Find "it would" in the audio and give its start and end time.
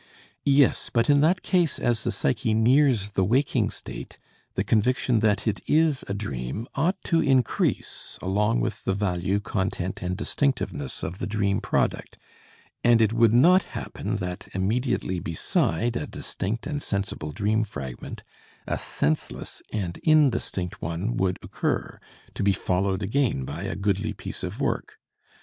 12.99-13.31